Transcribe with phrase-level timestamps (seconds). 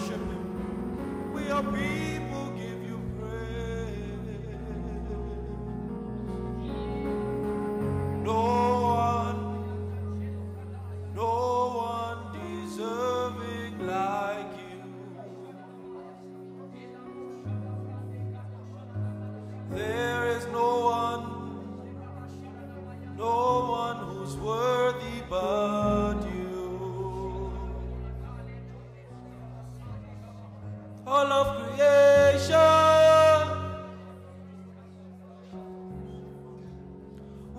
[0.00, 0.20] worship.
[1.34, 2.09] We are people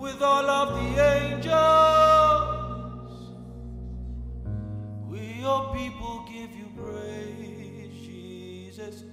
[0.02, 2.50] with all of the angels,
[5.08, 9.04] we your people give you praise, Jesus.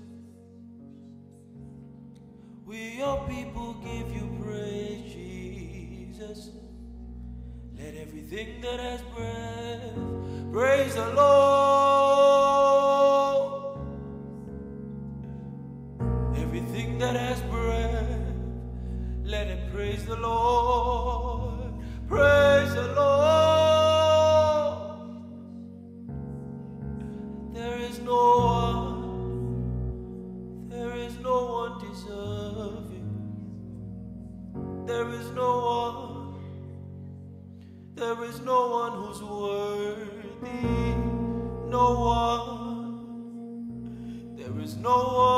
[2.65, 6.49] We your people give you praise, Jesus.
[7.77, 9.93] Let everything that has breath
[10.51, 11.58] praise the Lord.
[41.95, 43.65] One,
[44.37, 45.28] there is no one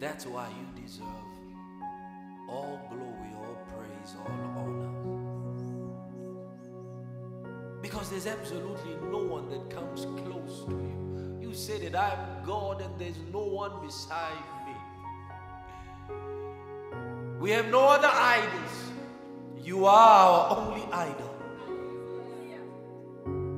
[0.00, 1.06] That's why you deserve
[2.48, 4.90] all glory, all praise, all honor.
[7.82, 11.38] Because there's absolutely no one that comes close to you.
[11.42, 14.74] You say that I'm God and there's no one beside me.
[17.38, 18.92] We have no other idols.
[19.62, 21.34] You are our only idol.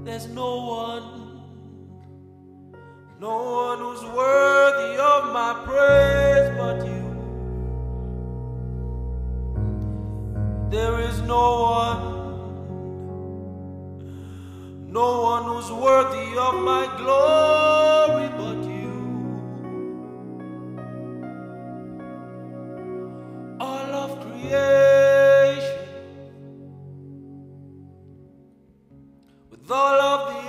[0.04, 1.22] There's no one,
[3.22, 3.38] no
[3.69, 7.05] one who's worthy of my praise but you.
[10.69, 12.03] There is no one,
[14.91, 18.93] no one who's worthy of my glory but you.
[23.60, 25.78] All of creation,
[29.48, 30.41] with all of the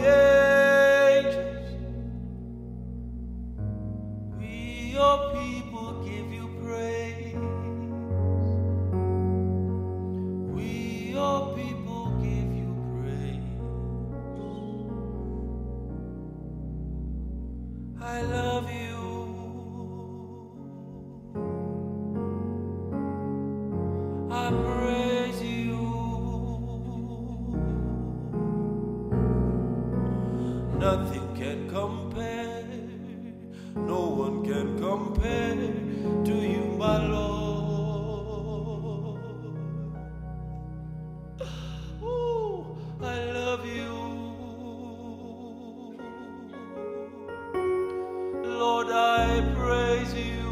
[48.63, 50.47] Lord, I praise you.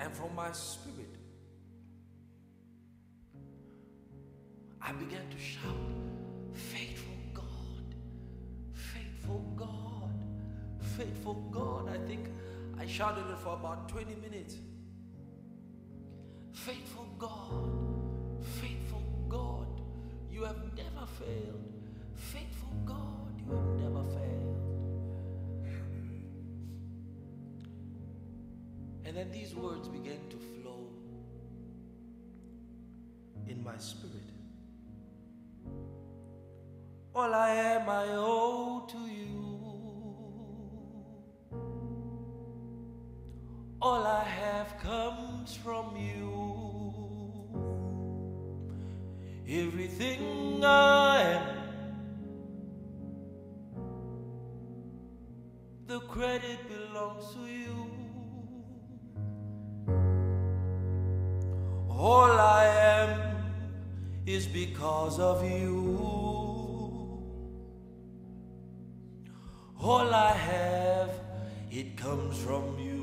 [0.01, 1.15] And from my spirit,
[4.81, 5.75] I began to shout,
[6.53, 7.95] Faithful God,
[8.74, 10.12] faithful God,
[10.98, 11.88] faithful God.
[11.88, 12.30] I think
[12.80, 14.56] I shouted it for about 20 minutes.
[16.51, 19.81] Faithful God, faithful God,
[20.31, 21.71] you have never failed.
[29.51, 30.88] These words began to flow
[33.48, 34.15] in my spirit.
[37.13, 39.39] All I am, I owe to you.
[43.81, 46.30] All I have comes from you.
[49.50, 51.57] Everything I am,
[55.88, 57.91] the credit belongs to you.
[64.42, 65.78] Is because of you.
[69.80, 71.12] All I have,
[71.80, 73.02] it comes from you.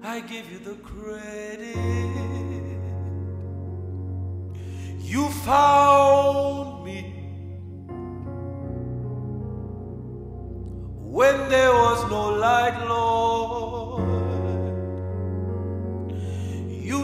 [0.03, 1.75] I give you the credit.
[5.13, 5.90] You found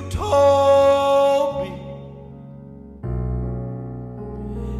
[0.09, 1.71] told me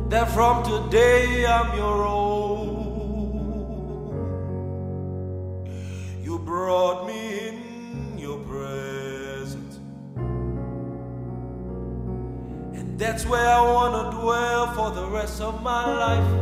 [0.09, 2.47] that from today I'm your own.
[6.23, 9.79] You brought me in your presence,
[12.77, 16.33] and that's where I want to dwell for the rest of my life.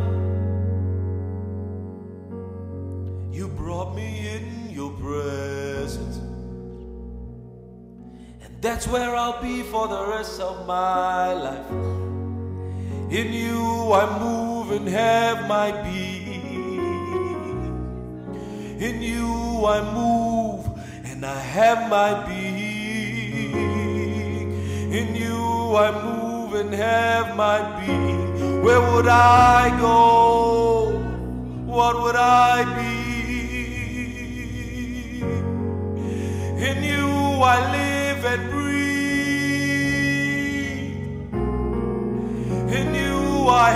[3.33, 6.04] You brought me in your presence.
[8.65, 11.69] That's where I'll be for the rest of my life.
[13.11, 16.41] In you I move and have my being.
[18.79, 20.65] In you I move
[21.03, 23.53] and I have my being.
[24.91, 28.63] In you I move and have my being.
[28.63, 30.89] Where would I go?
[31.67, 32.84] What would I be?
[43.55, 43.71] I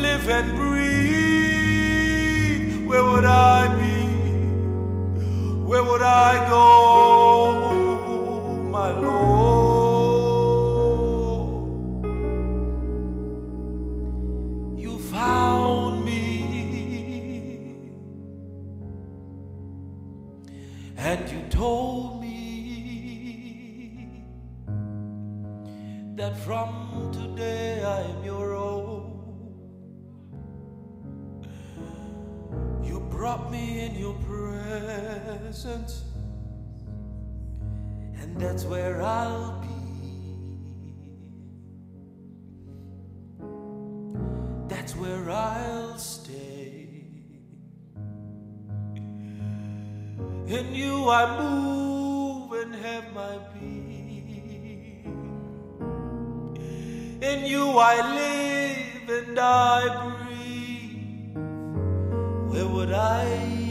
[0.00, 0.88] live and breathe.
[2.88, 4.06] Where would I be?
[5.68, 6.64] Where would I go,
[8.70, 9.58] my Lord?
[14.78, 16.24] You found me
[20.96, 22.38] and you told me
[26.16, 28.77] that from today I am your own.
[33.28, 36.02] Brought me in your presence,
[38.22, 39.68] and that's where I'll be.
[44.66, 46.88] That's where I'll stay.
[50.46, 54.08] In you I move and have my being.
[57.20, 60.17] In you I live and I breathe.
[62.58, 63.67] Where would I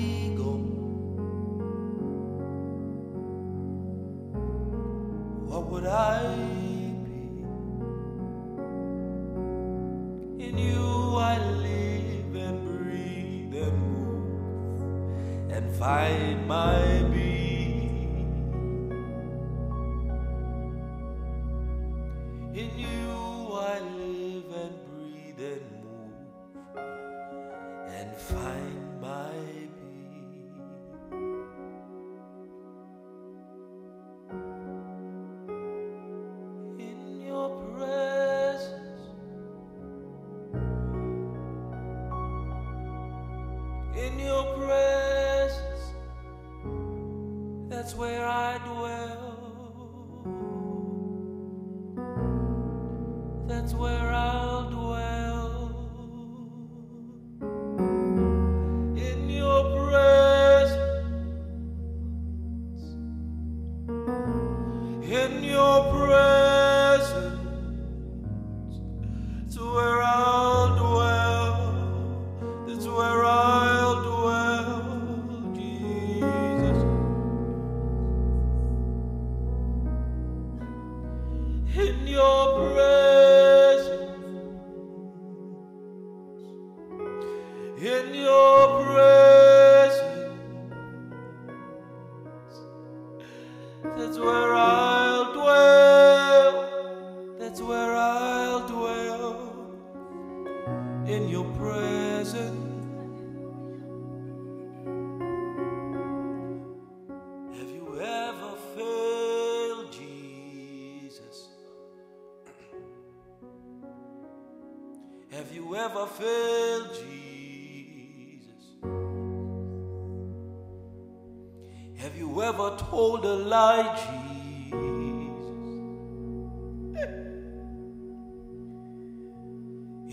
[81.88, 82.97] in your presence.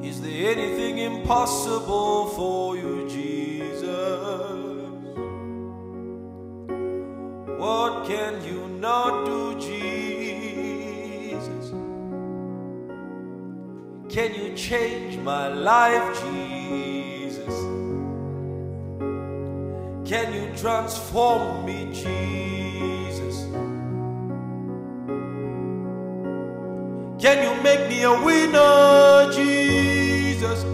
[0.00, 3.88] Is there anything impossible for you, Jesus?
[7.58, 10.10] What can you not do, Jesus?
[14.14, 16.99] Can you change my life, Jesus?
[20.10, 23.44] Can you transform me, Jesus?
[27.22, 30.64] Can you make me a winner, Jesus?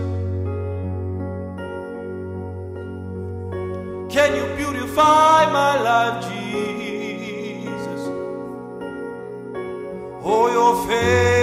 [4.11, 8.00] Can you beautify my life, Jesus?
[10.25, 11.36] Oh, your face.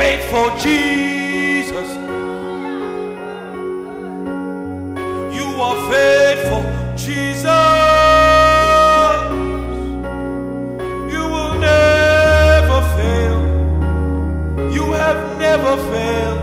[0.00, 1.88] faithful Jesus.
[5.38, 6.62] You are faithful,
[6.96, 7.44] Jesus.
[11.14, 13.40] You will never fail.
[14.76, 16.40] You have never failed.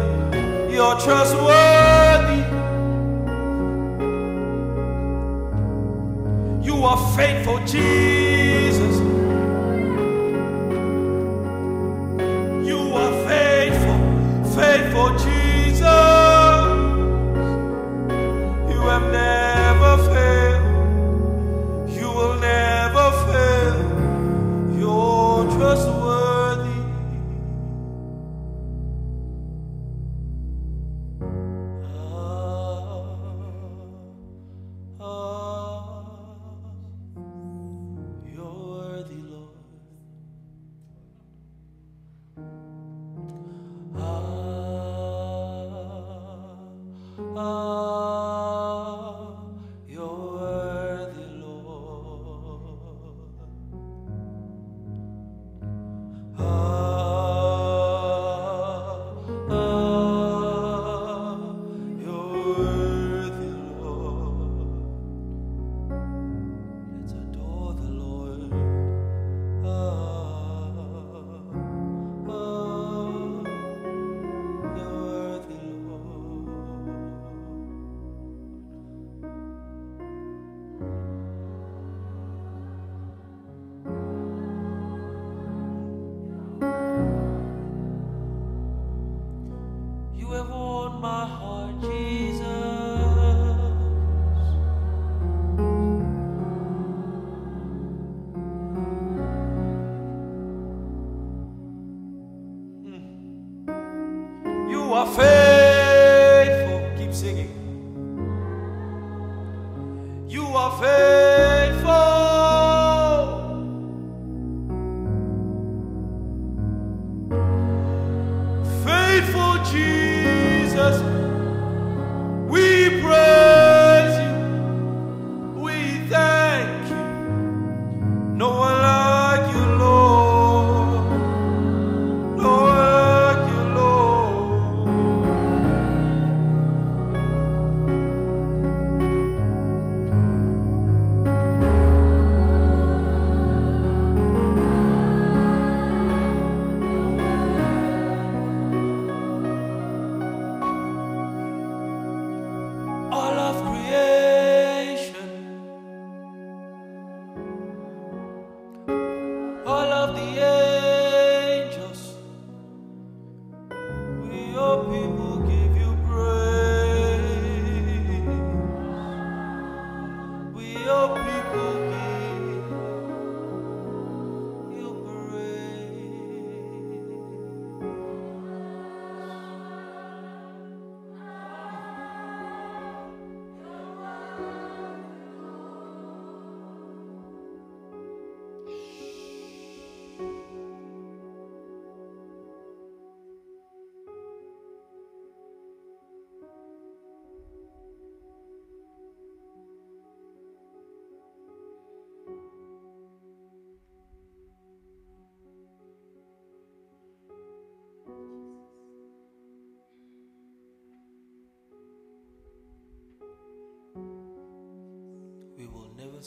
[0.72, 2.44] You're trustworthy.
[6.68, 8.07] You are faithful, Jesus.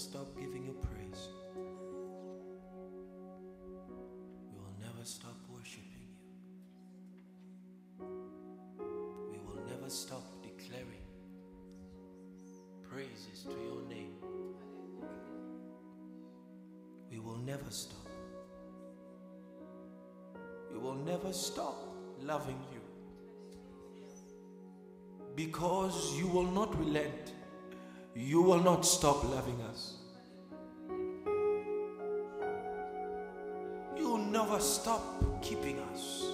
[0.00, 1.28] Stop giving you praise.
[4.50, 6.08] We will never stop worshiping
[7.98, 8.06] you.
[9.30, 11.04] We will never stop declaring
[12.90, 14.14] praises to your name.
[17.10, 18.08] We will never stop.
[20.72, 21.76] We will never stop
[22.22, 22.80] loving you
[25.36, 27.34] because you will not relent.
[28.22, 29.94] You will not stop loving us.
[33.96, 35.02] You will never stop
[35.40, 36.26] keeping us.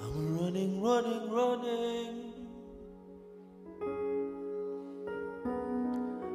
[0.00, 2.32] I'm running, running, running.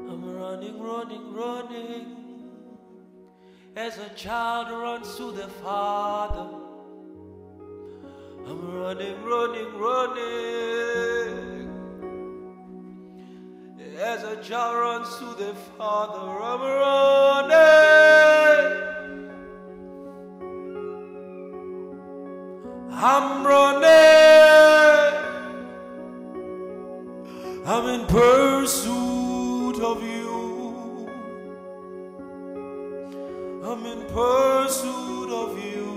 [0.08, 2.18] I'm running, running, running.
[3.76, 6.67] As a child runs to the Father.
[8.98, 11.70] Running, running, running.
[14.00, 17.78] As a child runs to the Father, I'm running.
[22.92, 23.86] I'm running.
[27.68, 31.08] I'm in pursuit of you.
[33.64, 35.56] I'm in pursuit of.
[35.64, 35.97] You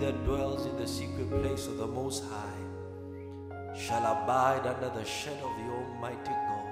[0.00, 5.50] that dwells in the secret place of the Most High shall abide under the shadow
[5.50, 6.66] of the Almighty God.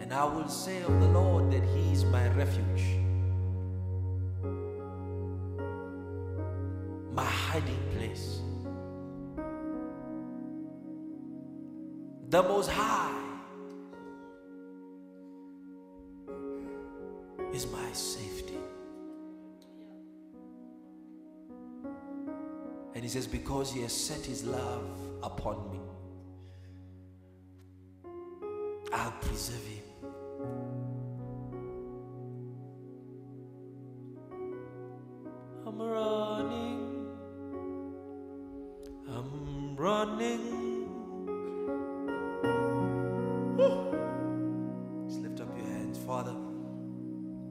[0.00, 2.84] And I will say of the Lord that He is my refuge,
[7.12, 8.40] my hiding place.
[12.30, 13.05] The Most High
[23.06, 24.82] he says, Because he has set his love
[25.22, 25.78] upon me,
[28.92, 29.84] I'll preserve him.
[35.64, 37.06] I'm running,
[39.08, 40.88] I'm running.
[45.06, 46.34] Just lift up your hands, Father.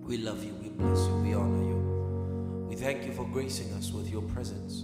[0.01, 2.65] We love you, we bless you, we honor you.
[2.67, 4.83] We thank you for gracing us with your presence,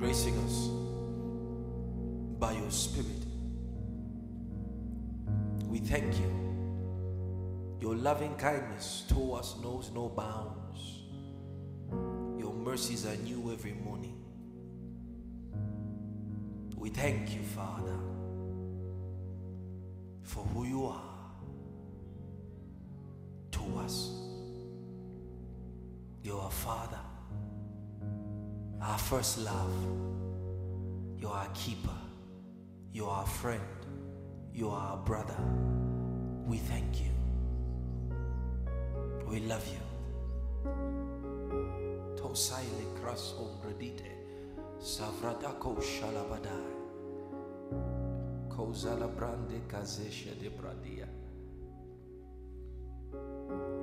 [0.00, 0.68] gracing us
[2.38, 3.22] by your Spirit.
[5.68, 7.76] We thank you.
[7.82, 11.02] Your loving kindness to us knows no bounds.
[12.40, 14.16] Your mercies are new every morning.
[16.78, 17.98] We thank you, Father,
[20.22, 21.09] for who you are
[29.10, 29.74] first love.
[31.18, 31.98] You're a keeper.
[32.92, 33.60] You're a friend.
[34.54, 35.34] You're a brother.
[36.46, 37.10] We thank you.
[39.26, 39.82] We love you.
[42.14, 44.12] Tosaile kras ombredite.
[44.78, 46.76] Savradako shalabadai.
[48.48, 51.08] Kozala brande kazesha de bradia.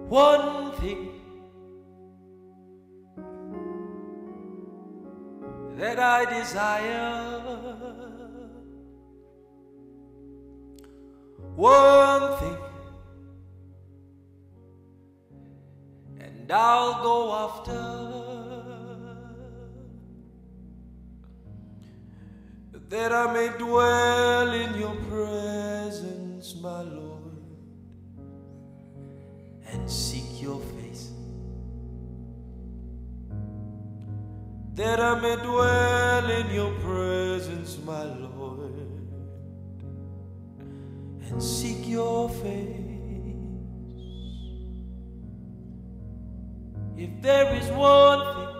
[0.08, 1.27] One thing
[5.78, 7.40] that I desire.
[11.56, 12.58] One thing,
[16.20, 18.08] and I'll go after
[22.90, 27.42] that I may dwell in your presence, my Lord,
[29.68, 31.12] and seek your face.
[34.78, 38.76] That I may dwell in your presence, my Lord,
[41.28, 42.86] and seek your face.
[46.96, 48.54] If there is one thing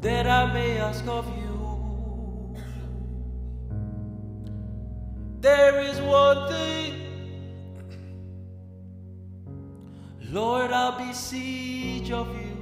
[0.00, 1.35] that I may ask of you,
[11.16, 12.56] Lord, of you.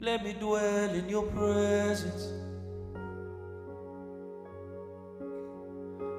[0.00, 2.28] Let me dwell in your presence.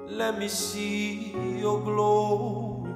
[0.06, 2.94] Let me see your glory.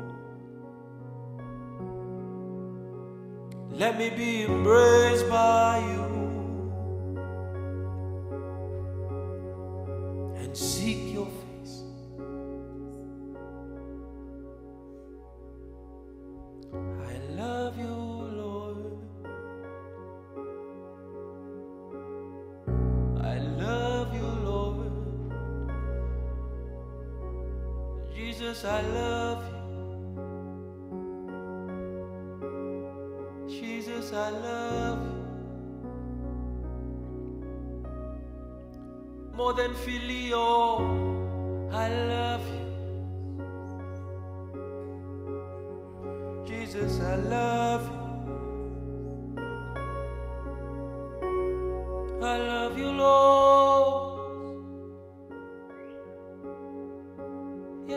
[3.71, 6.28] Let me be embraced by you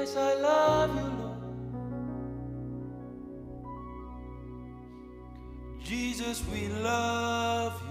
[0.02, 1.38] Yes, I love you, Lord.
[5.84, 7.91] Jesus, we love you.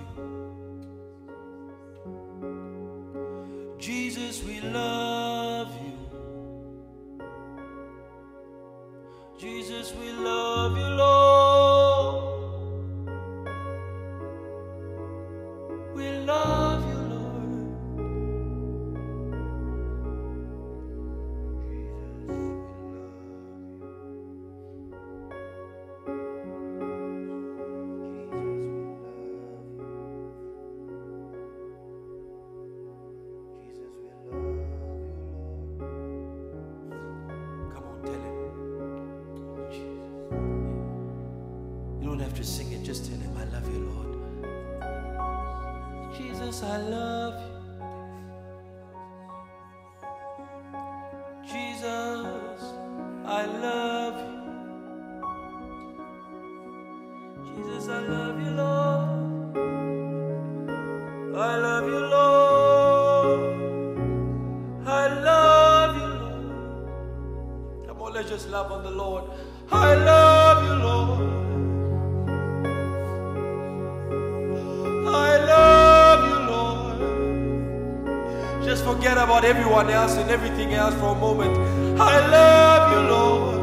[42.41, 44.17] You sing it, just tell him, I love you, Lord.
[46.17, 47.51] Jesus, I love you.
[51.47, 52.63] Jesus,
[53.27, 54.37] I love you.
[57.45, 59.09] Jesus, I love you, Lord.
[61.37, 63.41] I love you, Lord.
[64.87, 67.87] I love you, Lord.
[67.87, 69.30] Come on, let's just love on the Lord.
[79.41, 81.57] About everyone else and everything else for a moment.
[81.99, 83.61] I love you, Lord.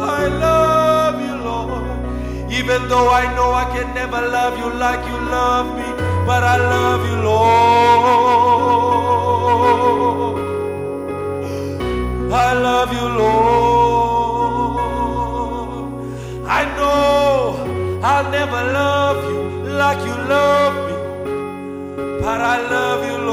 [0.00, 1.84] I love you, Lord.
[2.50, 5.88] Even though I know I can never love you like you love me,
[6.26, 7.54] but I love you, Lord.
[12.32, 13.44] I love you, Lord.
[16.58, 19.40] I know I'll never love you
[19.82, 20.83] like you love me,
[22.24, 23.23] but I love you,